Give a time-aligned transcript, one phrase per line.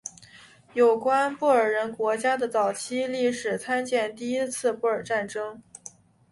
[0.73, 5.61] 有关布尔人国家的早期历史参见第一次布尔战争。